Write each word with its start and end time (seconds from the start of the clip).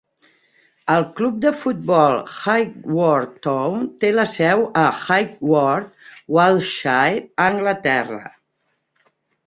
El 0.93 1.03
club 1.19 1.35
de 1.43 1.51
futbol 1.63 2.17
Highworth 2.53 3.37
Town 3.45 3.85
té 4.05 4.11
la 4.15 4.27
seu 4.37 4.67
a 4.87 4.89
Highworth 4.95 5.95
(Wiltshire), 6.39 7.25
a 7.43 7.53
Anglaterra. 7.55 8.23